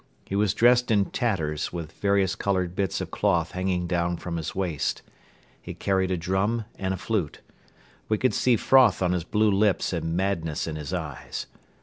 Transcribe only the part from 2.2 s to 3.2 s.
colored bits of